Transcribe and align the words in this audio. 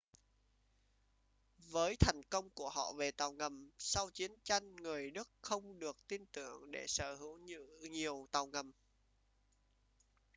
với 1.71 1.95
thành 1.95 2.21
công 2.23 2.49
của 2.49 2.69
họ 2.69 2.93
về 2.93 3.11
tàu 3.11 3.31
ngầm 3.31 3.69
sau 3.77 4.09
chiến 4.09 4.31
tranh 4.43 4.75
người 4.75 5.11
đức 5.11 5.29
không 5.41 5.79
được 5.79 6.07
tin 6.07 6.25
tưởng 6.25 6.71
để 6.71 6.85
sở 6.87 7.15
hữu 7.15 7.39
nhiều 7.81 8.27
tàu 8.31 8.45
ngầm 8.45 8.71